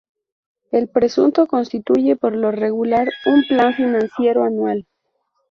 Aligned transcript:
El 0.71 0.87
presupuesto 0.89 1.45
constituye, 1.45 2.15
por 2.15 2.35
lo 2.35 2.49
regular, 2.49 3.07
un 3.27 3.43
plan 3.47 3.75
financiero 3.75 4.41
anual. 4.43 4.87